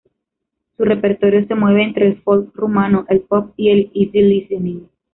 Su 0.77 0.83
repertorio 0.83 1.45
se 1.45 1.53
mueve 1.53 1.83
entre 1.83 2.07
el 2.07 2.19
folk 2.23 2.55
rumano, 2.55 3.05
el 3.07 3.19
pop 3.19 3.53
y 3.55 3.69
el 3.69 3.91
easy 3.93 4.19
listening. 4.23 4.89